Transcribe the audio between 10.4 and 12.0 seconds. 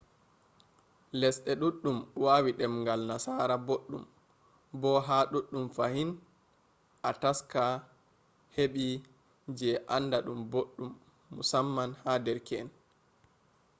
boddum- musamman